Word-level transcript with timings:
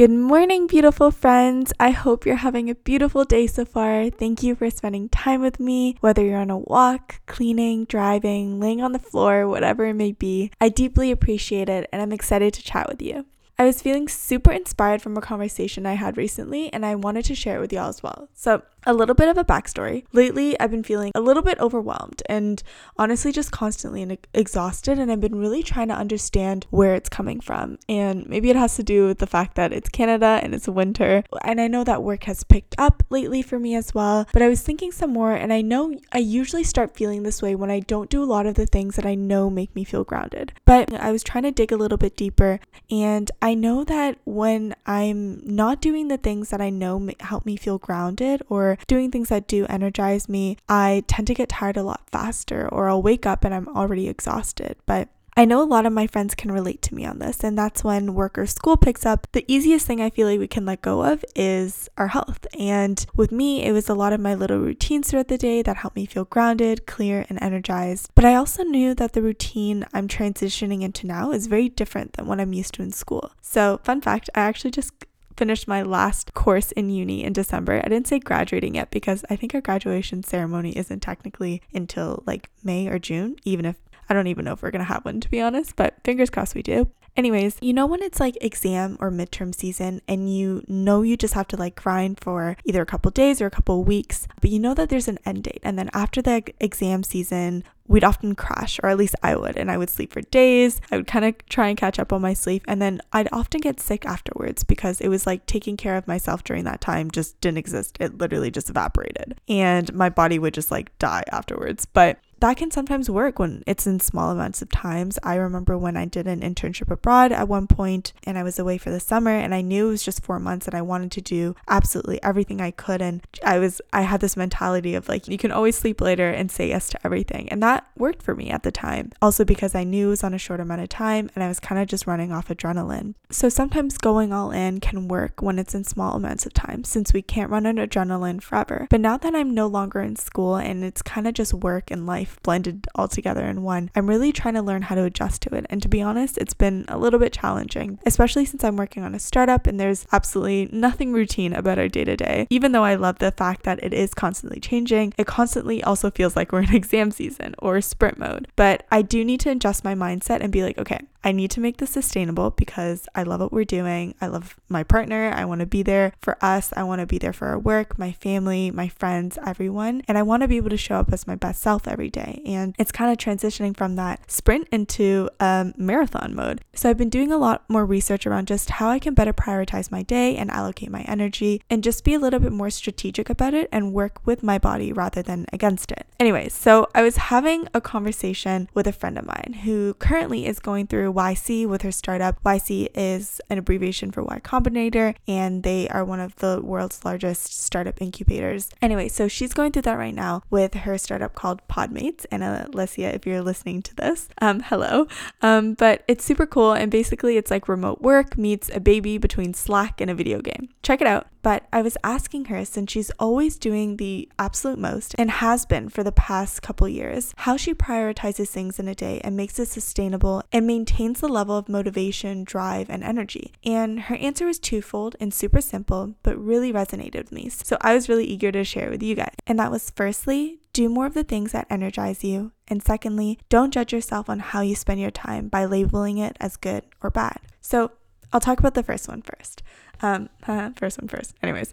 Good 0.00 0.10
morning, 0.10 0.66
beautiful 0.66 1.10
friends. 1.10 1.74
I 1.78 1.90
hope 1.90 2.24
you're 2.24 2.36
having 2.36 2.70
a 2.70 2.74
beautiful 2.74 3.26
day 3.26 3.46
so 3.46 3.66
far. 3.66 4.08
Thank 4.08 4.42
you 4.42 4.54
for 4.54 4.70
spending 4.70 5.10
time 5.10 5.42
with 5.42 5.60
me, 5.60 5.98
whether 6.00 6.24
you're 6.24 6.40
on 6.40 6.48
a 6.48 6.56
walk, 6.56 7.20
cleaning, 7.26 7.84
driving, 7.84 8.58
laying 8.58 8.80
on 8.80 8.92
the 8.92 8.98
floor, 8.98 9.46
whatever 9.46 9.84
it 9.84 9.92
may 9.92 10.12
be. 10.12 10.52
I 10.58 10.70
deeply 10.70 11.10
appreciate 11.10 11.68
it 11.68 11.86
and 11.92 12.00
I'm 12.00 12.12
excited 12.12 12.54
to 12.54 12.62
chat 12.62 12.88
with 12.88 13.02
you. 13.02 13.26
I 13.60 13.64
was 13.64 13.82
feeling 13.82 14.08
super 14.08 14.50
inspired 14.50 15.02
from 15.02 15.18
a 15.18 15.20
conversation 15.20 15.84
I 15.84 15.92
had 15.92 16.16
recently, 16.16 16.72
and 16.72 16.86
I 16.86 16.94
wanted 16.94 17.26
to 17.26 17.34
share 17.34 17.58
it 17.58 17.60
with 17.60 17.74
y'all 17.74 17.90
as 17.90 18.02
well. 18.02 18.30
So, 18.32 18.62
a 18.86 18.94
little 18.94 19.14
bit 19.14 19.28
of 19.28 19.36
a 19.36 19.44
backstory. 19.44 20.04
Lately, 20.12 20.58
I've 20.58 20.70
been 20.70 20.82
feeling 20.82 21.12
a 21.14 21.20
little 21.20 21.42
bit 21.42 21.58
overwhelmed 21.60 22.22
and 22.26 22.62
honestly 22.96 23.32
just 23.32 23.52
constantly 23.52 24.18
exhausted, 24.32 24.98
and 24.98 25.12
I've 25.12 25.20
been 25.20 25.38
really 25.38 25.62
trying 25.62 25.88
to 25.88 25.94
understand 25.94 26.66
where 26.70 26.94
it's 26.94 27.10
coming 27.10 27.40
from. 27.40 27.78
And 27.88 28.26
maybe 28.26 28.48
it 28.48 28.56
has 28.56 28.76
to 28.76 28.82
do 28.82 29.06
with 29.06 29.18
the 29.18 29.26
fact 29.26 29.56
that 29.56 29.74
it's 29.74 29.90
Canada 29.90 30.40
and 30.42 30.54
it's 30.54 30.66
winter. 30.66 31.22
And 31.44 31.60
I 31.60 31.68
know 31.68 31.84
that 31.84 32.02
work 32.02 32.24
has 32.24 32.44
picked 32.44 32.74
up 32.78 33.02
lately 33.10 33.42
for 33.42 33.58
me 33.58 33.74
as 33.74 33.94
well, 33.94 34.26
but 34.32 34.40
I 34.40 34.48
was 34.48 34.62
thinking 34.62 34.92
some 34.92 35.12
more, 35.12 35.32
and 35.32 35.52
I 35.52 35.60
know 35.60 35.94
I 36.12 36.18
usually 36.18 36.64
start 36.64 36.96
feeling 36.96 37.22
this 37.22 37.42
way 37.42 37.54
when 37.54 37.70
I 37.70 37.80
don't 37.80 38.08
do 38.08 38.22
a 38.22 38.24
lot 38.24 38.46
of 38.46 38.54
the 38.54 38.66
things 38.66 38.96
that 38.96 39.04
I 39.04 39.14
know 39.14 39.50
make 39.50 39.74
me 39.74 39.84
feel 39.84 40.04
grounded. 40.04 40.54
But 40.64 40.92
I 40.94 41.12
was 41.12 41.22
trying 41.22 41.44
to 41.44 41.50
dig 41.50 41.72
a 41.72 41.76
little 41.76 41.98
bit 41.98 42.16
deeper, 42.16 42.60
and 42.90 43.30
I 43.42 43.49
know 43.54 43.84
that 43.84 44.18
when 44.24 44.74
I'm 44.86 45.42
not 45.44 45.80
doing 45.80 46.08
the 46.08 46.16
things 46.16 46.50
that 46.50 46.60
I 46.60 46.70
know 46.70 47.10
help 47.20 47.46
me 47.46 47.56
feel 47.56 47.78
grounded 47.78 48.42
or 48.48 48.78
doing 48.86 49.10
things 49.10 49.28
that 49.28 49.48
do 49.48 49.66
energize 49.66 50.28
me, 50.28 50.56
I 50.68 51.04
tend 51.06 51.26
to 51.28 51.34
get 51.34 51.48
tired 51.48 51.76
a 51.76 51.82
lot 51.82 52.08
faster, 52.10 52.68
or 52.68 52.88
I'll 52.88 53.02
wake 53.02 53.26
up 53.26 53.44
and 53.44 53.54
I'm 53.54 53.68
already 53.68 54.08
exhausted. 54.08 54.76
But 54.86 55.08
I 55.40 55.46
know 55.46 55.62
a 55.62 55.64
lot 55.64 55.86
of 55.86 55.94
my 55.94 56.06
friends 56.06 56.34
can 56.34 56.52
relate 56.52 56.82
to 56.82 56.94
me 56.94 57.06
on 57.06 57.18
this, 57.18 57.42
and 57.42 57.56
that's 57.56 57.82
when 57.82 58.12
work 58.12 58.36
or 58.36 58.44
school 58.44 58.76
picks 58.76 59.06
up. 59.06 59.26
The 59.32 59.46
easiest 59.48 59.86
thing 59.86 59.98
I 59.98 60.10
feel 60.10 60.28
like 60.28 60.38
we 60.38 60.46
can 60.46 60.66
let 60.66 60.82
go 60.82 61.02
of 61.02 61.24
is 61.34 61.88
our 61.96 62.08
health. 62.08 62.46
And 62.58 63.06
with 63.16 63.32
me, 63.32 63.64
it 63.64 63.72
was 63.72 63.88
a 63.88 63.94
lot 63.94 64.12
of 64.12 64.20
my 64.20 64.34
little 64.34 64.58
routines 64.58 65.08
throughout 65.08 65.28
the 65.28 65.38
day 65.38 65.62
that 65.62 65.78
helped 65.78 65.96
me 65.96 66.04
feel 66.04 66.26
grounded, 66.26 66.84
clear, 66.84 67.24
and 67.30 67.42
energized. 67.42 68.10
But 68.14 68.26
I 68.26 68.34
also 68.34 68.64
knew 68.64 68.94
that 68.96 69.14
the 69.14 69.22
routine 69.22 69.86
I'm 69.94 70.08
transitioning 70.08 70.82
into 70.82 71.06
now 71.06 71.32
is 71.32 71.46
very 71.46 71.70
different 71.70 72.12
than 72.12 72.26
what 72.26 72.38
I'm 72.38 72.52
used 72.52 72.74
to 72.74 72.82
in 72.82 72.92
school. 72.92 73.32
So, 73.40 73.80
fun 73.82 74.02
fact, 74.02 74.28
I 74.34 74.40
actually 74.40 74.72
just 74.72 74.92
finished 75.38 75.66
my 75.66 75.80
last 75.80 76.34
course 76.34 76.70
in 76.72 76.90
uni 76.90 77.24
in 77.24 77.32
December. 77.32 77.80
I 77.82 77.88
didn't 77.88 78.08
say 78.08 78.18
graduating 78.18 78.74
yet 78.74 78.90
because 78.90 79.24
I 79.30 79.36
think 79.36 79.54
our 79.54 79.62
graduation 79.62 80.22
ceremony 80.22 80.76
isn't 80.76 81.00
technically 81.00 81.62
until 81.72 82.22
like 82.26 82.50
May 82.62 82.88
or 82.88 82.98
June, 82.98 83.36
even 83.44 83.64
if 83.64 83.76
I 84.10 84.14
don't 84.14 84.26
even 84.26 84.44
know 84.44 84.52
if 84.52 84.62
we're 84.62 84.72
going 84.72 84.84
to 84.84 84.92
have 84.92 85.04
one 85.04 85.20
to 85.20 85.30
be 85.30 85.40
honest, 85.40 85.76
but 85.76 85.94
fingers 86.04 86.30
crossed 86.30 86.56
we 86.56 86.62
do. 86.62 86.90
Anyways, 87.16 87.56
you 87.60 87.72
know 87.72 87.86
when 87.86 88.02
it's 88.02 88.20
like 88.20 88.36
exam 88.40 88.96
or 89.00 89.10
midterm 89.10 89.54
season 89.54 90.00
and 90.06 90.32
you 90.32 90.64
know 90.68 91.02
you 91.02 91.16
just 91.16 91.34
have 91.34 91.48
to 91.48 91.56
like 91.56 91.74
grind 91.74 92.20
for 92.20 92.56
either 92.64 92.82
a 92.82 92.86
couple 92.86 93.10
days 93.10 93.40
or 93.40 93.46
a 93.46 93.50
couple 93.50 93.82
weeks, 93.84 94.28
but 94.40 94.50
you 94.50 94.58
know 94.58 94.74
that 94.74 94.88
there's 94.88 95.08
an 95.08 95.18
end 95.24 95.44
date. 95.44 95.60
And 95.62 95.78
then 95.78 95.90
after 95.92 96.22
the 96.22 96.42
exam 96.60 97.02
season, 97.02 97.64
we'd 97.86 98.04
often 98.04 98.36
crash, 98.36 98.78
or 98.82 98.88
at 98.88 98.96
least 98.96 99.16
I 99.22 99.34
would, 99.34 99.56
and 99.56 99.70
I 99.70 99.76
would 99.76 99.90
sleep 99.90 100.12
for 100.12 100.20
days. 100.20 100.80
I 100.92 100.96
would 100.96 101.08
kind 101.08 101.24
of 101.24 101.34
try 101.48 101.68
and 101.68 101.76
catch 101.76 101.98
up 101.98 102.12
on 102.12 102.22
my 102.22 102.32
sleep, 102.32 102.64
and 102.68 102.80
then 102.80 103.00
I'd 103.12 103.28
often 103.32 103.60
get 103.60 103.80
sick 103.80 104.06
afterwards 104.06 104.62
because 104.62 105.00
it 105.00 105.08
was 105.08 105.26
like 105.26 105.44
taking 105.46 105.76
care 105.76 105.96
of 105.96 106.06
myself 106.06 106.44
during 106.44 106.64
that 106.64 106.80
time 106.80 107.10
just 107.10 107.40
didn't 107.40 107.58
exist. 107.58 107.96
It 107.98 108.18
literally 108.18 108.52
just 108.52 108.70
evaporated, 108.70 109.40
and 109.48 109.92
my 109.92 110.08
body 110.08 110.38
would 110.38 110.54
just 110.54 110.70
like 110.70 110.96
die 110.98 111.24
afterwards. 111.32 111.84
But 111.84 112.20
that 112.40 112.56
can 112.56 112.70
sometimes 112.70 113.08
work 113.08 113.38
when 113.38 113.62
it's 113.66 113.86
in 113.86 114.00
small 114.00 114.30
amounts 114.30 114.62
of 114.62 114.70
times. 114.70 115.18
I 115.22 115.36
remember 115.36 115.76
when 115.76 115.96
I 115.96 116.04
did 116.06 116.26
an 116.26 116.40
internship 116.40 116.90
abroad 116.90 117.32
at 117.32 117.48
one 117.48 117.66
point 117.66 118.12
and 118.24 118.38
I 118.38 118.42
was 118.42 118.58
away 118.58 118.78
for 118.78 118.90
the 118.90 119.00
summer 119.00 119.30
and 119.30 119.54
I 119.54 119.60
knew 119.60 119.88
it 119.88 119.90
was 119.90 120.02
just 120.02 120.24
4 120.24 120.38
months 120.38 120.66
and 120.66 120.74
I 120.74 120.82
wanted 120.82 121.12
to 121.12 121.20
do 121.20 121.54
absolutely 121.68 122.22
everything 122.22 122.60
I 122.60 122.70
could 122.70 123.02
and 123.02 123.22
I 123.44 123.58
was 123.58 123.80
I 123.92 124.02
had 124.02 124.20
this 124.20 124.36
mentality 124.36 124.94
of 124.94 125.08
like 125.08 125.28
you 125.28 125.38
can 125.38 125.52
always 125.52 125.76
sleep 125.76 126.00
later 126.00 126.30
and 126.30 126.50
say 126.50 126.68
yes 126.68 126.88
to 126.90 126.98
everything. 127.04 127.48
And 127.50 127.62
that 127.62 127.86
worked 127.96 128.22
for 128.22 128.34
me 128.34 128.50
at 128.50 128.62
the 128.62 128.72
time. 128.72 129.12
Also 129.20 129.44
because 129.44 129.74
I 129.74 129.84
knew 129.84 130.08
it 130.08 130.10
was 130.10 130.24
on 130.24 130.34
a 130.34 130.38
short 130.38 130.60
amount 130.60 130.82
of 130.82 130.88
time 130.88 131.30
and 131.34 131.44
I 131.44 131.48
was 131.48 131.60
kind 131.60 131.80
of 131.80 131.88
just 131.88 132.06
running 132.06 132.32
off 132.32 132.48
adrenaline. 132.48 133.14
So 133.30 133.48
sometimes 133.48 133.98
going 133.98 134.32
all 134.32 134.50
in 134.50 134.80
can 134.80 135.08
work 135.08 135.42
when 135.42 135.58
it's 135.58 135.74
in 135.74 135.84
small 135.84 136.16
amounts 136.16 136.46
of 136.46 136.54
time 136.54 136.84
since 136.84 137.12
we 137.12 137.22
can't 137.22 137.50
run 137.50 137.66
on 137.66 137.76
adrenaline 137.76 138.42
forever. 138.42 138.86
But 138.90 139.00
now 139.00 139.16
that 139.18 139.34
I'm 139.34 139.54
no 139.54 139.66
longer 139.66 140.00
in 140.00 140.16
school 140.16 140.56
and 140.56 140.84
it's 140.84 141.02
kind 141.02 141.26
of 141.26 141.34
just 141.34 141.52
work 141.52 141.90
and 141.90 142.06
life 142.06 142.29
blended 142.42 142.86
all 142.94 143.08
together 143.08 143.44
in 143.44 143.62
one, 143.62 143.90
I'm 143.94 144.08
really 144.08 144.32
trying 144.32 144.54
to 144.54 144.62
learn 144.62 144.82
how 144.82 144.94
to 144.94 145.04
adjust 145.04 145.42
to 145.42 145.54
it. 145.54 145.66
And 145.70 145.82
to 145.82 145.88
be 145.88 146.02
honest, 146.02 146.38
it's 146.38 146.54
been 146.54 146.84
a 146.88 146.98
little 146.98 147.18
bit 147.18 147.32
challenging, 147.32 147.98
especially 148.06 148.44
since 148.44 148.64
I'm 148.64 148.76
working 148.76 149.02
on 149.02 149.14
a 149.14 149.18
startup 149.18 149.66
and 149.66 149.78
there's 149.78 150.06
absolutely 150.12 150.68
nothing 150.72 151.12
routine 151.12 151.52
about 151.52 151.78
our 151.78 151.88
day 151.88 152.04
to 152.04 152.16
day. 152.16 152.46
Even 152.50 152.72
though 152.72 152.84
I 152.84 152.94
love 152.94 153.18
the 153.18 153.32
fact 153.32 153.62
that 153.64 153.82
it 153.82 153.92
is 153.92 154.14
constantly 154.14 154.60
changing, 154.60 155.14
it 155.18 155.26
constantly 155.26 155.82
also 155.82 156.10
feels 156.10 156.36
like 156.36 156.52
we're 156.52 156.62
in 156.62 156.74
exam 156.74 157.10
season 157.10 157.54
or 157.58 157.80
sprint 157.80 158.18
mode. 158.18 158.48
But 158.56 158.86
I 158.90 159.02
do 159.02 159.24
need 159.24 159.40
to 159.40 159.50
adjust 159.50 159.84
my 159.84 159.94
mindset 159.94 160.40
and 160.40 160.52
be 160.52 160.62
like, 160.62 160.78
okay, 160.78 161.00
I 161.22 161.32
need 161.32 161.50
to 161.52 161.60
make 161.60 161.76
this 161.76 161.90
sustainable 161.90 162.50
because 162.50 163.08
I 163.14 163.22
love 163.22 163.40
what 163.40 163.52
we're 163.52 163.64
doing. 163.64 164.14
I 164.20 164.26
love 164.26 164.56
my 164.68 164.82
partner. 164.82 165.32
I 165.34 165.44
want 165.44 165.60
to 165.60 165.66
be 165.66 165.82
there 165.82 166.12
for 166.20 166.42
us. 166.42 166.72
I 166.76 166.82
want 166.82 167.00
to 167.00 167.06
be 167.06 167.18
there 167.18 167.32
for 167.32 167.48
our 167.48 167.58
work, 167.58 167.98
my 167.98 168.12
family, 168.12 168.70
my 168.70 168.88
friends, 168.88 169.38
everyone. 169.46 170.02
And 170.08 170.16
I 170.16 170.22
want 170.22 170.42
to 170.42 170.48
be 170.48 170.56
able 170.56 170.70
to 170.70 170.76
show 170.76 170.96
up 170.96 171.12
as 171.12 171.26
my 171.26 171.34
best 171.34 171.60
self 171.60 171.86
every 171.86 172.10
day. 172.10 172.42
And 172.46 172.74
it's 172.78 172.92
kind 172.92 173.12
of 173.12 173.18
transitioning 173.18 173.76
from 173.76 173.96
that 173.96 174.30
sprint 174.30 174.68
into 174.72 175.28
um, 175.40 175.74
marathon 175.76 176.34
mode. 176.34 176.62
So 176.74 176.88
I've 176.88 176.98
been 176.98 177.10
doing 177.10 177.32
a 177.32 177.38
lot 177.38 177.64
more 177.68 177.84
research 177.84 178.26
around 178.26 178.46
just 178.46 178.70
how 178.70 178.88
I 178.88 178.98
can 178.98 179.14
better 179.14 179.32
prioritize 179.32 179.90
my 179.90 180.02
day 180.02 180.36
and 180.36 180.50
allocate 180.50 180.90
my 180.90 181.02
energy 181.02 181.62
and 181.68 181.84
just 181.84 182.04
be 182.04 182.14
a 182.14 182.18
little 182.18 182.40
bit 182.40 182.52
more 182.52 182.70
strategic 182.70 183.28
about 183.28 183.54
it 183.54 183.68
and 183.70 183.92
work 183.92 184.20
with 184.24 184.42
my 184.42 184.58
body 184.58 184.92
rather 184.92 185.22
than 185.22 185.46
against 185.52 185.92
it. 185.92 186.06
Anyways, 186.18 186.54
so 186.54 186.88
I 186.94 187.02
was 187.02 187.16
having 187.16 187.68
a 187.74 187.80
conversation 187.80 188.68
with 188.74 188.86
a 188.86 188.92
friend 188.92 189.18
of 189.18 189.26
mine 189.26 189.60
who 189.64 189.94
currently 189.94 190.46
is 190.46 190.58
going 190.58 190.86
through 190.86 191.09
YC 191.12 191.66
with 191.66 191.82
her 191.82 191.92
startup. 191.92 192.42
YC 192.44 192.88
is 192.94 193.40
an 193.50 193.58
abbreviation 193.58 194.10
for 194.10 194.22
Y 194.22 194.40
Combinator, 194.40 195.14
and 195.26 195.62
they 195.62 195.88
are 195.88 196.04
one 196.04 196.20
of 196.20 196.36
the 196.36 196.60
world's 196.62 197.04
largest 197.04 197.52
startup 197.62 198.00
incubators. 198.00 198.70
Anyway, 198.80 199.08
so 199.08 199.28
she's 199.28 199.52
going 199.52 199.72
through 199.72 199.82
that 199.82 199.98
right 199.98 200.14
now 200.14 200.42
with 200.50 200.74
her 200.74 200.98
startup 200.98 201.34
called 201.34 201.60
Podmates. 201.68 202.26
And 202.30 202.42
Alessia, 202.42 203.14
if 203.14 203.26
you're 203.26 203.42
listening 203.42 203.82
to 203.82 203.94
this, 203.94 204.28
um, 204.40 204.60
hello. 204.60 205.06
Um, 205.42 205.74
but 205.74 206.04
it's 206.08 206.24
super 206.24 206.46
cool, 206.46 206.72
and 206.72 206.90
basically, 206.90 207.36
it's 207.36 207.50
like 207.50 207.68
remote 207.68 208.00
work 208.00 208.36
meets 208.38 208.70
a 208.72 208.80
baby 208.80 209.18
between 209.18 209.54
Slack 209.54 210.00
and 210.00 210.10
a 210.10 210.14
video 210.14 210.40
game. 210.40 210.68
Check 210.82 211.00
it 211.00 211.06
out. 211.06 211.26
But 211.42 211.66
I 211.72 211.82
was 211.82 211.96
asking 212.04 212.46
her, 212.46 212.64
since 212.64 212.92
she's 212.92 213.10
always 213.18 213.58
doing 213.58 213.96
the 213.96 214.28
absolute 214.38 214.78
most 214.78 215.14
and 215.18 215.30
has 215.30 215.64
been 215.64 215.88
for 215.88 216.02
the 216.02 216.12
past 216.12 216.62
couple 216.62 216.88
years, 216.88 217.32
how 217.38 217.56
she 217.56 217.72
prioritizes 217.74 218.48
things 218.48 218.78
in 218.78 218.88
a 218.88 218.94
day 218.94 219.20
and 219.24 219.36
makes 219.36 219.58
it 219.58 219.68
sustainable 219.68 220.42
and 220.52 220.66
maintains 220.66 221.20
the 221.20 221.28
level 221.28 221.56
of 221.56 221.68
motivation, 221.68 222.44
drive, 222.44 222.90
and 222.90 223.02
energy. 223.02 223.52
And 223.64 224.00
her 224.00 224.16
answer 224.16 224.46
was 224.46 224.58
twofold 224.58 225.16
and 225.18 225.32
super 225.32 225.60
simple, 225.60 226.14
but 226.22 226.38
really 226.38 226.72
resonated 226.72 227.16
with 227.16 227.32
me. 227.32 227.48
So 227.48 227.76
I 227.80 227.94
was 227.94 228.08
really 228.08 228.26
eager 228.26 228.52
to 228.52 228.64
share 228.64 228.90
with 228.90 229.02
you 229.02 229.14
guys. 229.14 229.34
And 229.46 229.58
that 229.58 229.70
was 229.70 229.90
firstly, 229.90 230.60
do 230.72 230.88
more 230.88 231.06
of 231.06 231.14
the 231.14 231.24
things 231.24 231.52
that 231.52 231.66
energize 231.70 232.22
you. 232.22 232.52
And 232.68 232.82
secondly, 232.82 233.38
don't 233.48 233.72
judge 233.72 233.92
yourself 233.92 234.28
on 234.28 234.38
how 234.38 234.60
you 234.60 234.74
spend 234.74 235.00
your 235.00 235.10
time 235.10 235.48
by 235.48 235.64
labeling 235.64 236.18
it 236.18 236.36
as 236.38 236.56
good 236.56 236.84
or 237.02 237.10
bad. 237.10 237.38
So 237.60 237.92
I'll 238.32 238.40
talk 238.40 238.60
about 238.60 238.74
the 238.74 238.82
first 238.82 239.08
one 239.08 239.22
first. 239.22 239.62
Um, 240.02 240.30
first 240.76 240.98
one 240.98 241.08
first. 241.08 241.34
Anyways, 241.42 241.72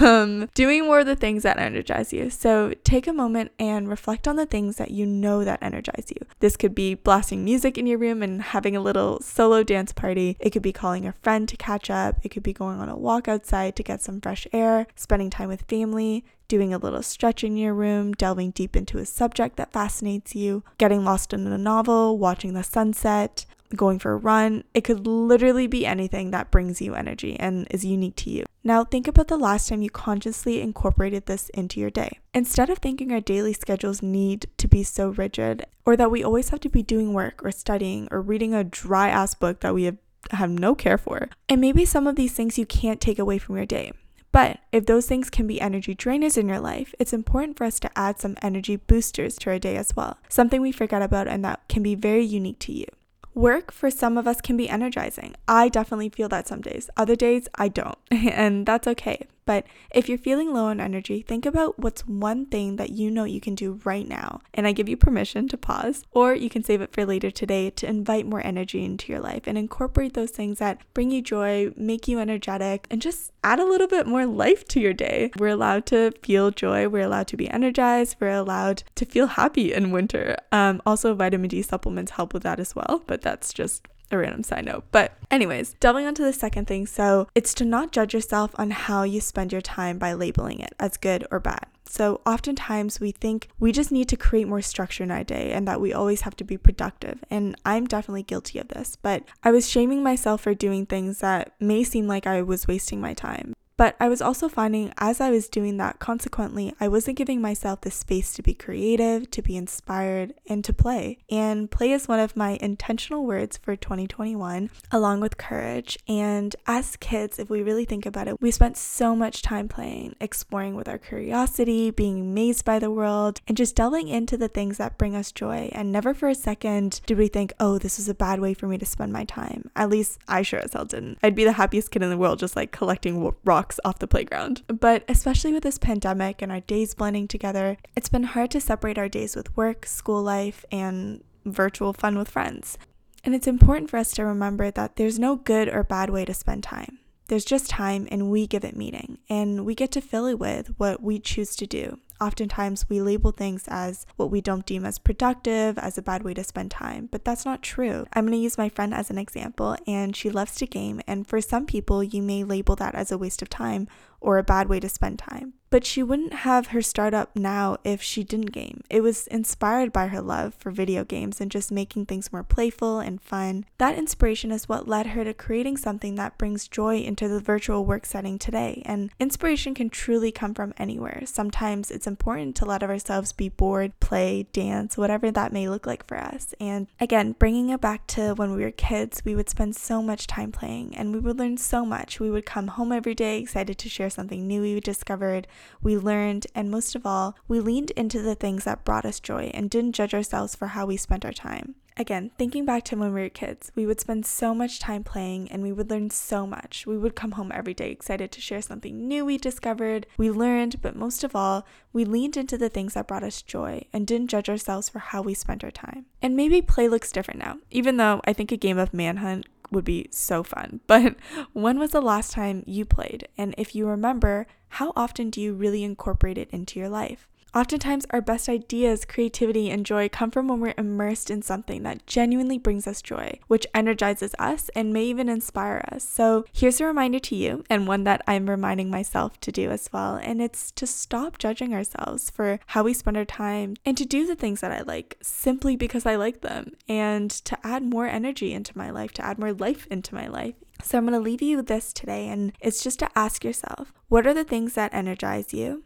um, 0.00 0.48
doing 0.54 0.84
more 0.84 1.00
of 1.00 1.06
the 1.06 1.16
things 1.16 1.42
that 1.44 1.58
energize 1.58 2.12
you. 2.12 2.30
So 2.30 2.74
take 2.84 3.06
a 3.06 3.12
moment 3.12 3.52
and 3.58 3.88
reflect 3.88 4.26
on 4.26 4.36
the 4.36 4.46
things 4.46 4.76
that 4.76 4.90
you 4.90 5.06
know 5.06 5.44
that 5.44 5.62
energize 5.62 6.06
you. 6.08 6.26
This 6.40 6.56
could 6.56 6.74
be 6.74 6.94
blasting 6.94 7.44
music 7.44 7.78
in 7.78 7.86
your 7.86 7.98
room 7.98 8.22
and 8.22 8.42
having 8.42 8.74
a 8.74 8.80
little 8.80 9.20
solo 9.20 9.62
dance 9.62 9.92
party. 9.92 10.36
It 10.40 10.50
could 10.50 10.62
be 10.62 10.72
calling 10.72 11.06
a 11.06 11.12
friend 11.22 11.48
to 11.48 11.56
catch 11.56 11.90
up. 11.90 12.16
It 12.22 12.30
could 12.30 12.42
be 12.42 12.52
going 12.52 12.80
on 12.80 12.88
a 12.88 12.96
walk 12.96 13.28
outside 13.28 13.76
to 13.76 13.82
get 13.82 14.02
some 14.02 14.20
fresh 14.20 14.46
air, 14.52 14.86
spending 14.96 15.30
time 15.30 15.48
with 15.48 15.62
family, 15.62 16.24
doing 16.48 16.74
a 16.74 16.78
little 16.78 17.02
stretch 17.02 17.44
in 17.44 17.56
your 17.56 17.72
room, 17.72 18.12
delving 18.12 18.50
deep 18.50 18.74
into 18.74 18.98
a 18.98 19.06
subject 19.06 19.56
that 19.56 19.72
fascinates 19.72 20.34
you, 20.34 20.64
getting 20.78 21.04
lost 21.04 21.32
in 21.32 21.46
a 21.46 21.56
novel, 21.56 22.18
watching 22.18 22.54
the 22.54 22.64
sunset, 22.64 23.46
going 23.76 23.98
for 23.98 24.12
a 24.12 24.16
run. 24.16 24.64
It 24.74 24.82
could 24.82 25.06
literally 25.06 25.66
be 25.66 25.86
anything 25.86 26.30
that 26.30 26.50
brings 26.50 26.80
you 26.80 26.94
energy 26.94 27.38
and 27.38 27.66
is 27.70 27.84
unique 27.84 28.16
to 28.16 28.30
you. 28.30 28.44
Now, 28.62 28.84
think 28.84 29.08
about 29.08 29.28
the 29.28 29.38
last 29.38 29.68
time 29.68 29.82
you 29.82 29.90
consciously 29.90 30.60
incorporated 30.60 31.26
this 31.26 31.48
into 31.50 31.80
your 31.80 31.90
day. 31.90 32.18
Instead 32.34 32.68
of 32.68 32.78
thinking 32.78 33.10
our 33.12 33.20
daily 33.20 33.52
schedules 33.52 34.02
need 34.02 34.48
to 34.58 34.68
be 34.68 34.82
so 34.82 35.08
rigid, 35.08 35.64
or 35.86 35.96
that 35.96 36.10
we 36.10 36.22
always 36.22 36.50
have 36.50 36.60
to 36.60 36.68
be 36.68 36.82
doing 36.82 37.14
work 37.14 37.42
or 37.44 37.50
studying 37.50 38.06
or 38.10 38.20
reading 38.20 38.54
a 38.54 38.64
dry 38.64 39.08
ass 39.08 39.34
book 39.34 39.60
that 39.60 39.74
we 39.74 39.84
have, 39.84 39.96
have 40.32 40.50
no 40.50 40.74
care 40.74 40.98
for. 40.98 41.30
And 41.48 41.60
maybe 41.60 41.84
some 41.84 42.06
of 42.06 42.16
these 42.16 42.32
things 42.32 42.58
you 42.58 42.66
can't 42.66 43.00
take 43.00 43.18
away 43.18 43.38
from 43.38 43.56
your 43.56 43.66
day. 43.66 43.92
But 44.32 44.60
if 44.70 44.86
those 44.86 45.06
things 45.06 45.28
can 45.28 45.46
be 45.46 45.60
energy 45.60 45.94
drainers 45.94 46.38
in 46.38 46.48
your 46.48 46.60
life, 46.60 46.94
it's 47.00 47.12
important 47.12 47.58
for 47.58 47.64
us 47.64 47.80
to 47.80 47.98
add 47.98 48.20
some 48.20 48.36
energy 48.42 48.76
boosters 48.76 49.36
to 49.38 49.50
our 49.50 49.58
day 49.58 49.76
as 49.76 49.96
well. 49.96 50.18
Something 50.28 50.60
we 50.60 50.70
forget 50.70 51.02
about 51.02 51.26
and 51.26 51.44
that 51.44 51.66
can 51.68 51.82
be 51.82 51.96
very 51.96 52.24
unique 52.24 52.60
to 52.60 52.72
you. 52.72 52.86
Work 53.34 53.70
for 53.70 53.90
some 53.90 54.18
of 54.18 54.26
us 54.26 54.40
can 54.40 54.56
be 54.56 54.68
energizing. 54.68 55.34
I 55.46 55.68
definitely 55.68 56.08
feel 56.08 56.28
that 56.30 56.48
some 56.48 56.60
days. 56.60 56.90
Other 56.96 57.14
days, 57.14 57.48
I 57.54 57.68
don't. 57.68 57.98
And 58.10 58.66
that's 58.66 58.88
okay. 58.88 59.26
But 59.50 59.66
if 59.90 60.08
you're 60.08 60.16
feeling 60.16 60.54
low 60.54 60.66
on 60.66 60.78
energy, 60.78 61.22
think 61.22 61.44
about 61.44 61.76
what's 61.76 62.06
one 62.06 62.46
thing 62.46 62.76
that 62.76 62.90
you 62.90 63.10
know 63.10 63.24
you 63.24 63.40
can 63.40 63.56
do 63.56 63.80
right 63.82 64.06
now. 64.06 64.42
And 64.54 64.64
I 64.64 64.70
give 64.70 64.88
you 64.88 64.96
permission 64.96 65.48
to 65.48 65.56
pause, 65.56 66.04
or 66.12 66.36
you 66.36 66.48
can 66.48 66.62
save 66.62 66.80
it 66.80 66.92
for 66.92 67.04
later 67.04 67.32
today 67.32 67.70
to 67.70 67.88
invite 67.88 68.26
more 68.26 68.46
energy 68.46 68.84
into 68.84 69.10
your 69.10 69.20
life 69.20 69.48
and 69.48 69.58
incorporate 69.58 70.14
those 70.14 70.30
things 70.30 70.60
that 70.60 70.78
bring 70.94 71.10
you 71.10 71.20
joy, 71.20 71.72
make 71.76 72.06
you 72.06 72.20
energetic, 72.20 72.86
and 72.92 73.02
just 73.02 73.32
add 73.42 73.58
a 73.58 73.64
little 73.64 73.88
bit 73.88 74.06
more 74.06 74.24
life 74.24 74.64
to 74.66 74.78
your 74.78 74.92
day. 74.92 75.32
We're 75.36 75.48
allowed 75.48 75.84
to 75.86 76.12
feel 76.22 76.52
joy, 76.52 76.88
we're 76.88 77.06
allowed 77.06 77.26
to 77.26 77.36
be 77.36 77.50
energized, 77.50 78.18
we're 78.20 78.30
allowed 78.30 78.84
to 78.94 79.04
feel 79.04 79.26
happy 79.26 79.72
in 79.72 79.90
winter. 79.90 80.36
Um, 80.52 80.80
also, 80.86 81.12
vitamin 81.12 81.48
D 81.48 81.60
supplements 81.62 82.12
help 82.12 82.34
with 82.34 82.44
that 82.44 82.60
as 82.60 82.76
well, 82.76 83.02
but 83.08 83.20
that's 83.20 83.52
just 83.52 83.88
a 84.10 84.18
random 84.18 84.42
side 84.42 84.64
note. 84.64 84.84
But, 84.90 85.16
anyways, 85.30 85.74
delving 85.80 86.06
onto 86.06 86.24
the 86.24 86.32
second 86.32 86.66
thing. 86.66 86.86
So, 86.86 87.28
it's 87.34 87.54
to 87.54 87.64
not 87.64 87.92
judge 87.92 88.14
yourself 88.14 88.52
on 88.56 88.70
how 88.70 89.02
you 89.02 89.20
spend 89.20 89.52
your 89.52 89.60
time 89.60 89.98
by 89.98 90.12
labeling 90.12 90.60
it 90.60 90.74
as 90.78 90.96
good 90.96 91.26
or 91.30 91.40
bad. 91.40 91.66
So, 91.86 92.20
oftentimes 92.24 93.00
we 93.00 93.10
think 93.10 93.48
we 93.58 93.72
just 93.72 93.90
need 93.90 94.08
to 94.10 94.16
create 94.16 94.46
more 94.46 94.62
structure 94.62 95.02
in 95.02 95.10
our 95.10 95.24
day 95.24 95.50
and 95.50 95.66
that 95.66 95.80
we 95.80 95.92
always 95.92 96.20
have 96.20 96.36
to 96.36 96.44
be 96.44 96.56
productive. 96.56 97.18
And 97.30 97.56
I'm 97.64 97.86
definitely 97.86 98.22
guilty 98.22 98.60
of 98.60 98.68
this, 98.68 98.96
but 98.96 99.24
I 99.42 99.50
was 99.50 99.68
shaming 99.68 100.02
myself 100.02 100.42
for 100.42 100.54
doing 100.54 100.86
things 100.86 101.18
that 101.18 101.52
may 101.58 101.82
seem 101.82 102.06
like 102.06 102.28
I 102.28 102.42
was 102.42 102.68
wasting 102.68 103.00
my 103.00 103.12
time. 103.12 103.54
But 103.80 103.96
I 103.98 104.10
was 104.10 104.20
also 104.20 104.50
finding 104.50 104.92
as 104.98 105.22
I 105.22 105.30
was 105.30 105.48
doing 105.48 105.78
that, 105.78 106.00
consequently, 106.00 106.74
I 106.78 106.86
wasn't 106.86 107.16
giving 107.16 107.40
myself 107.40 107.80
the 107.80 107.90
space 107.90 108.34
to 108.34 108.42
be 108.42 108.52
creative, 108.52 109.30
to 109.30 109.40
be 109.40 109.56
inspired, 109.56 110.34
and 110.46 110.62
to 110.66 110.74
play. 110.74 111.16
And 111.30 111.70
play 111.70 111.92
is 111.92 112.06
one 112.06 112.20
of 112.20 112.36
my 112.36 112.58
intentional 112.60 113.24
words 113.24 113.56
for 113.56 113.76
2021, 113.76 114.68
along 114.92 115.20
with 115.20 115.38
courage. 115.38 115.98
And 116.06 116.54
as 116.66 116.96
kids, 116.96 117.38
if 117.38 117.48
we 117.48 117.62
really 117.62 117.86
think 117.86 118.04
about 118.04 118.28
it, 118.28 118.38
we 118.38 118.50
spent 118.50 118.76
so 118.76 119.16
much 119.16 119.40
time 119.40 119.66
playing, 119.66 120.14
exploring 120.20 120.74
with 120.74 120.86
our 120.86 120.98
curiosity, 120.98 121.90
being 121.90 122.20
amazed 122.20 122.66
by 122.66 122.78
the 122.78 122.90
world, 122.90 123.40
and 123.48 123.56
just 123.56 123.76
delving 123.76 124.08
into 124.08 124.36
the 124.36 124.48
things 124.48 124.76
that 124.76 124.98
bring 124.98 125.16
us 125.16 125.32
joy. 125.32 125.70
And 125.72 125.90
never 125.90 126.12
for 126.12 126.28
a 126.28 126.34
second 126.34 127.00
did 127.06 127.16
we 127.16 127.28
think, 127.28 127.54
oh, 127.58 127.78
this 127.78 127.98
is 127.98 128.10
a 128.10 128.14
bad 128.14 128.40
way 128.40 128.52
for 128.52 128.66
me 128.66 128.76
to 128.76 128.84
spend 128.84 129.10
my 129.10 129.24
time. 129.24 129.70
At 129.74 129.88
least 129.88 130.18
I 130.28 130.42
sure 130.42 130.60
as 130.60 130.74
hell 130.74 130.84
didn't. 130.84 131.16
I'd 131.22 131.34
be 131.34 131.44
the 131.44 131.52
happiest 131.52 131.90
kid 131.90 132.02
in 132.02 132.10
the 132.10 132.18
world 132.18 132.40
just 132.40 132.56
like 132.56 132.72
collecting 132.72 133.22
rocks 133.70 133.80
off 133.84 133.98
the 134.00 134.06
playground. 134.06 134.62
But 134.66 135.04
especially 135.08 135.52
with 135.52 135.62
this 135.62 135.78
pandemic 135.78 136.42
and 136.42 136.50
our 136.50 136.60
days 136.60 136.94
blending 136.94 137.28
together, 137.28 137.76
it's 137.96 138.08
been 138.08 138.24
hard 138.24 138.50
to 138.52 138.60
separate 138.60 138.98
our 138.98 139.08
days 139.08 139.36
with 139.36 139.56
work, 139.56 139.86
school 139.86 140.22
life, 140.22 140.64
and 140.72 141.22
virtual 141.44 141.92
fun 141.92 142.18
with 142.18 142.28
friends. 142.28 142.78
And 143.22 143.34
it's 143.34 143.46
important 143.46 143.90
for 143.90 143.98
us 143.98 144.12
to 144.12 144.24
remember 144.24 144.70
that 144.70 144.96
there's 144.96 145.18
no 145.18 145.36
good 145.36 145.68
or 145.68 145.84
bad 145.84 146.10
way 146.10 146.24
to 146.24 146.34
spend 146.34 146.64
time. 146.64 146.98
There's 147.28 147.44
just 147.44 147.70
time 147.70 148.08
and 148.10 148.30
we 148.30 148.48
give 148.48 148.64
it 148.64 148.76
meaning, 148.76 149.18
and 149.28 149.64
we 149.64 149.76
get 149.76 149.92
to 149.92 150.00
fill 150.00 150.26
it 150.26 150.40
with 150.40 150.74
what 150.78 151.00
we 151.00 151.20
choose 151.20 151.54
to 151.56 151.66
do. 151.66 152.00
Oftentimes, 152.20 152.88
we 152.88 153.00
label 153.00 153.32
things 153.32 153.64
as 153.68 154.06
what 154.16 154.30
we 154.30 154.40
don't 154.40 154.66
deem 154.66 154.84
as 154.84 154.98
productive, 154.98 155.78
as 155.78 155.96
a 155.96 156.02
bad 156.02 156.22
way 156.22 156.34
to 156.34 156.44
spend 156.44 156.70
time, 156.70 157.08
but 157.10 157.24
that's 157.24 157.46
not 157.46 157.62
true. 157.62 158.06
I'm 158.12 158.24
going 158.24 158.32
to 158.32 158.42
use 158.42 158.58
my 158.58 158.68
friend 158.68 158.92
as 158.92 159.10
an 159.10 159.16
example, 159.18 159.76
and 159.86 160.14
she 160.14 160.28
loves 160.28 160.54
to 160.56 160.66
game, 160.66 161.00
and 161.06 161.26
for 161.26 161.40
some 161.40 161.64
people, 161.64 162.02
you 162.02 162.22
may 162.22 162.44
label 162.44 162.76
that 162.76 162.94
as 162.94 163.10
a 163.10 163.18
waste 163.18 163.40
of 163.40 163.48
time 163.48 163.88
or 164.20 164.38
a 164.38 164.42
bad 164.42 164.68
way 164.68 164.80
to 164.80 164.88
spend 164.88 165.18
time. 165.18 165.54
But 165.70 165.86
she 165.86 166.02
wouldn't 166.02 166.32
have 166.32 166.68
her 166.68 166.82
startup 166.82 167.36
now 167.36 167.76
if 167.84 168.02
she 168.02 168.24
didn't 168.24 168.50
game. 168.50 168.82
It 168.90 169.02
was 169.02 169.28
inspired 169.28 169.92
by 169.92 170.08
her 170.08 170.20
love 170.20 170.54
for 170.54 170.72
video 170.72 171.04
games 171.04 171.40
and 171.40 171.48
just 171.48 171.70
making 171.70 172.06
things 172.06 172.32
more 172.32 172.42
playful 172.42 172.98
and 172.98 173.22
fun. 173.22 173.64
That 173.78 173.96
inspiration 173.96 174.50
is 174.50 174.68
what 174.68 174.88
led 174.88 175.08
her 175.08 175.22
to 175.22 175.32
creating 175.32 175.76
something 175.76 176.16
that 176.16 176.38
brings 176.38 176.66
joy 176.66 176.96
into 176.96 177.28
the 177.28 177.38
virtual 177.38 177.84
work 177.84 178.04
setting 178.04 178.36
today. 178.36 178.82
And 178.84 179.10
inspiration 179.20 179.74
can 179.74 179.90
truly 179.90 180.32
come 180.32 180.54
from 180.54 180.74
anywhere. 180.76 181.22
Sometimes 181.24 181.92
it's 181.92 182.08
important 182.08 182.56
to 182.56 182.64
let 182.64 182.82
ourselves 182.82 183.32
be 183.32 183.48
bored, 183.48 183.98
play, 184.00 184.48
dance, 184.52 184.98
whatever 184.98 185.30
that 185.30 185.52
may 185.52 185.68
look 185.68 185.86
like 185.86 186.04
for 186.04 186.18
us. 186.18 186.52
And 186.58 186.88
again, 186.98 187.36
bringing 187.38 187.70
it 187.70 187.80
back 187.80 188.08
to 188.08 188.34
when 188.34 188.56
we 188.56 188.64
were 188.64 188.72
kids, 188.72 189.22
we 189.24 189.36
would 189.36 189.48
spend 189.48 189.76
so 189.76 190.02
much 190.02 190.26
time 190.26 190.50
playing 190.50 190.96
and 190.96 191.12
we 191.12 191.20
would 191.20 191.38
learn 191.38 191.58
so 191.58 191.86
much. 191.86 192.18
We 192.18 192.30
would 192.30 192.44
come 192.44 192.66
home 192.66 192.90
every 192.90 193.14
day 193.14 193.38
excited 193.38 193.78
to 193.78 193.88
share 193.88 194.09
something 194.10 194.46
new 194.46 194.62
we 194.62 194.80
discovered, 194.80 195.46
we 195.82 195.96
learned, 195.96 196.46
and 196.54 196.70
most 196.70 196.94
of 196.94 197.06
all, 197.06 197.36
we 197.48 197.60
leaned 197.60 197.90
into 197.92 198.20
the 198.20 198.34
things 198.34 198.64
that 198.64 198.84
brought 198.84 199.04
us 199.04 199.20
joy 199.20 199.50
and 199.54 199.70
didn't 199.70 199.92
judge 199.92 200.14
ourselves 200.14 200.54
for 200.54 200.68
how 200.68 200.86
we 200.86 200.96
spent 200.96 201.24
our 201.24 201.32
time. 201.32 201.76
Again, 201.96 202.30
thinking 202.38 202.64
back 202.64 202.84
to 202.84 202.96
when 202.96 203.12
we 203.12 203.20
were 203.20 203.28
kids, 203.28 203.70
we 203.74 203.84
would 203.84 204.00
spend 204.00 204.24
so 204.24 204.54
much 204.54 204.78
time 204.78 205.04
playing 205.04 205.52
and 205.52 205.62
we 205.62 205.70
would 205.70 205.90
learn 205.90 206.08
so 206.08 206.46
much. 206.46 206.86
We 206.86 206.96
would 206.96 207.14
come 207.14 207.32
home 207.32 207.52
every 207.52 207.74
day 207.74 207.90
excited 207.90 208.32
to 208.32 208.40
share 208.40 208.62
something 208.62 209.06
new 209.06 209.26
we 209.26 209.36
discovered, 209.36 210.06
we 210.16 210.30
learned, 210.30 210.80
but 210.80 210.96
most 210.96 211.24
of 211.24 211.36
all, 211.36 211.66
we 211.92 212.06
leaned 212.06 212.38
into 212.38 212.56
the 212.56 212.70
things 212.70 212.94
that 212.94 213.06
brought 213.06 213.22
us 213.22 213.42
joy 213.42 213.84
and 213.92 214.06
didn't 214.06 214.30
judge 214.30 214.48
ourselves 214.48 214.88
for 214.88 214.98
how 214.98 215.20
we 215.20 215.34
spent 215.34 215.62
our 215.62 215.70
time. 215.70 216.06
And 216.22 216.36
maybe 216.36 216.62
play 216.62 216.88
looks 216.88 217.12
different 217.12 217.40
now, 217.40 217.58
even 217.70 217.98
though 217.98 218.22
I 218.24 218.32
think 218.32 218.50
a 218.50 218.56
game 218.56 218.78
of 218.78 218.94
manhunt 218.94 219.46
would 219.70 219.84
be 219.84 220.08
so 220.10 220.42
fun. 220.42 220.80
But 220.86 221.16
when 221.52 221.78
was 221.78 221.90
the 221.90 222.00
last 222.02 222.32
time 222.32 222.64
you 222.66 222.84
played? 222.84 223.28
And 223.38 223.54
if 223.56 223.74
you 223.74 223.86
remember, 223.86 224.46
how 224.68 224.92
often 224.96 225.30
do 225.30 225.40
you 225.40 225.54
really 225.54 225.84
incorporate 225.84 226.38
it 226.38 226.50
into 226.50 226.78
your 226.78 226.88
life? 226.88 227.28
Oftentimes, 227.52 228.06
our 228.10 228.20
best 228.20 228.48
ideas, 228.48 229.04
creativity, 229.04 229.70
and 229.70 229.84
joy 229.84 230.08
come 230.08 230.30
from 230.30 230.46
when 230.46 230.60
we're 230.60 230.74
immersed 230.78 231.30
in 231.30 231.42
something 231.42 231.82
that 231.82 232.06
genuinely 232.06 232.58
brings 232.58 232.86
us 232.86 233.02
joy, 233.02 233.40
which 233.48 233.66
energizes 233.74 234.36
us 234.38 234.68
and 234.76 234.92
may 234.92 235.04
even 235.06 235.28
inspire 235.28 235.84
us. 235.90 236.08
So, 236.08 236.44
here's 236.52 236.80
a 236.80 236.84
reminder 236.84 237.18
to 237.18 237.34
you, 237.34 237.64
and 237.68 237.88
one 237.88 238.04
that 238.04 238.22
I'm 238.28 238.48
reminding 238.48 238.88
myself 238.88 239.40
to 239.40 239.50
do 239.50 239.70
as 239.70 239.90
well, 239.92 240.14
and 240.14 240.40
it's 240.40 240.70
to 240.72 240.86
stop 240.86 241.38
judging 241.38 241.74
ourselves 241.74 242.30
for 242.30 242.60
how 242.66 242.84
we 242.84 242.94
spend 242.94 243.16
our 243.16 243.24
time 243.24 243.74
and 243.84 243.96
to 243.98 244.04
do 244.04 244.28
the 244.28 244.36
things 244.36 244.60
that 244.60 244.70
I 244.70 244.82
like 244.82 245.16
simply 245.20 245.74
because 245.74 246.06
I 246.06 246.14
like 246.14 246.42
them, 246.42 246.74
and 246.88 247.32
to 247.32 247.58
add 247.66 247.82
more 247.82 248.06
energy 248.06 248.52
into 248.52 248.78
my 248.78 248.90
life, 248.90 249.12
to 249.14 249.26
add 249.26 249.40
more 249.40 249.52
life 249.52 249.88
into 249.88 250.14
my 250.14 250.28
life. 250.28 250.54
So, 250.84 250.98
I'm 250.98 251.04
going 251.04 251.18
to 251.18 251.24
leave 251.24 251.42
you 251.42 251.56
with 251.56 251.66
this 251.66 251.92
today, 251.92 252.28
and 252.28 252.52
it's 252.60 252.84
just 252.84 253.00
to 253.00 253.18
ask 253.18 253.42
yourself 253.42 253.92
what 254.06 254.24
are 254.24 254.34
the 254.34 254.44
things 254.44 254.74
that 254.74 254.94
energize 254.94 255.52
you? 255.52 255.82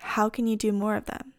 How 0.00 0.28
can 0.28 0.46
you 0.46 0.56
do 0.56 0.72
more 0.72 0.96
of 0.96 1.06
them? 1.06 1.32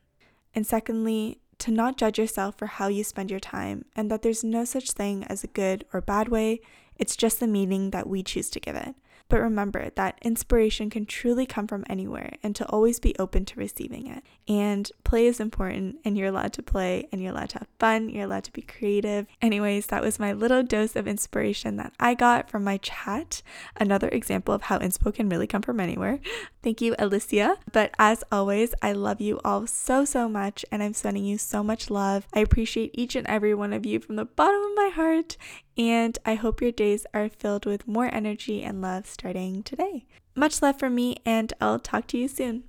And 0.53 0.65
secondly, 0.65 1.39
to 1.59 1.71
not 1.71 1.97
judge 1.97 2.17
yourself 2.17 2.57
for 2.57 2.65
how 2.65 2.87
you 2.87 3.03
spend 3.03 3.29
your 3.29 3.39
time 3.39 3.85
and 3.95 4.09
that 4.09 4.21
there's 4.21 4.43
no 4.43 4.65
such 4.65 4.91
thing 4.91 5.23
as 5.25 5.43
a 5.43 5.47
good 5.47 5.85
or 5.93 6.01
bad 6.01 6.27
way, 6.27 6.61
it's 6.95 7.15
just 7.15 7.39
the 7.39 7.47
meaning 7.47 7.91
that 7.91 8.07
we 8.07 8.23
choose 8.23 8.49
to 8.51 8.59
give 8.59 8.75
it. 8.75 8.95
But 9.31 9.39
remember 9.39 9.91
that 9.95 10.19
inspiration 10.21 10.89
can 10.89 11.05
truly 11.05 11.45
come 11.45 11.65
from 11.65 11.85
anywhere 11.89 12.33
and 12.43 12.53
to 12.57 12.67
always 12.67 12.99
be 12.99 13.15
open 13.17 13.45
to 13.45 13.59
receiving 13.59 14.05
it. 14.07 14.25
And 14.45 14.91
play 15.05 15.25
is 15.25 15.39
important, 15.39 15.99
and 16.03 16.17
you're 16.17 16.27
allowed 16.27 16.51
to 16.53 16.61
play, 16.61 17.07
and 17.11 17.21
you're 17.21 17.31
allowed 17.31 17.51
to 17.51 17.59
have 17.59 17.67
fun, 17.79 18.09
you're 18.09 18.25
allowed 18.25 18.43
to 18.43 18.51
be 18.51 18.61
creative. 18.61 19.27
Anyways, 19.41 19.85
that 19.85 20.01
was 20.01 20.19
my 20.19 20.33
little 20.33 20.63
dose 20.63 20.97
of 20.97 21.07
inspiration 21.07 21.77
that 21.77 21.93
I 21.97 22.13
got 22.13 22.49
from 22.49 22.65
my 22.65 22.75
chat. 22.75 23.41
Another 23.77 24.09
example 24.09 24.53
of 24.53 24.63
how 24.63 24.79
inspo 24.79 25.13
can 25.13 25.29
really 25.29 25.47
come 25.47 25.61
from 25.61 25.79
anywhere. 25.79 26.19
Thank 26.61 26.81
you, 26.81 26.93
Alicia. 26.99 27.55
But 27.71 27.93
as 27.97 28.25
always, 28.33 28.73
I 28.81 28.91
love 28.91 29.21
you 29.21 29.39
all 29.45 29.65
so, 29.65 30.03
so 30.03 30.27
much, 30.27 30.65
and 30.73 30.83
I'm 30.83 30.93
sending 30.93 31.23
you 31.23 31.37
so 31.37 31.63
much 31.63 31.89
love. 31.89 32.27
I 32.33 32.41
appreciate 32.41 32.91
each 32.93 33.15
and 33.15 33.25
every 33.27 33.55
one 33.55 33.71
of 33.71 33.85
you 33.85 34.01
from 34.01 34.17
the 34.17 34.25
bottom 34.25 34.61
of 34.61 34.75
my 34.75 34.89
heart, 34.93 35.37
and 35.77 36.17
I 36.25 36.35
hope 36.35 36.61
your 36.61 36.71
days 36.71 37.05
are 37.13 37.29
filled 37.29 37.65
with 37.65 37.87
more 37.87 38.13
energy 38.13 38.63
and 38.63 38.81
love 38.81 39.07
starting 39.07 39.63
today. 39.63 40.05
Much 40.35 40.61
love 40.61 40.79
from 40.79 40.95
me, 40.95 41.17
and 41.25 41.53
I'll 41.59 41.79
talk 41.79 42.07
to 42.07 42.17
you 42.17 42.27
soon. 42.27 42.63